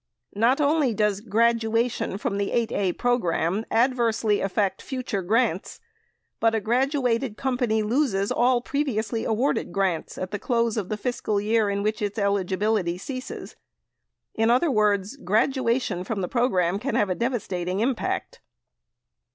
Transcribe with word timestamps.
Not 0.33 0.59
only 0.59 0.95
does 0.95 1.21
"graduation" 1.21 2.17
from 2.17 2.39
the 2.39 2.49
8(a) 2.49 2.97
program 2.97 3.67
adversely 3.69 4.41
affect 4.41 4.81
future 4.81 5.21
grants, 5.21 5.79
but 6.39 6.55
a 6.55 6.59
"graduated" 6.59 7.37
company 7.37 7.83
loses 7.83 8.31
all 8.31 8.61
previously 8.61 9.25
awarded 9.25 9.71
grants 9.71 10.17
at 10.17 10.31
the 10.31 10.39
close 10.39 10.75
of 10.75 10.89
the 10.89 10.97
fiscal 10.97 11.39
year 11.39 11.69
in 11.69 11.83
which 11.83 12.01
its 12.01 12.17
eligibility 12.17 12.97
ceases. 12.97 13.55
In 14.33 14.49
other 14.49 14.71
words, 14.71 15.17
"graduation" 15.17 16.03
can 16.03 16.79
have 16.95 17.09
a 17.11 17.13
devastating 17.13 17.79
impact. 17.79 18.41